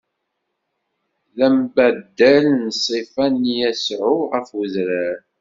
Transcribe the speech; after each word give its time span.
D 1.37 1.39
ambaddal 1.47 2.45
n 2.61 2.65
ṣṣifa 2.77 3.25
n 3.33 3.41
Yasuɛ 3.59 4.17
ɣef 4.31 4.47
udrar. 4.61 5.17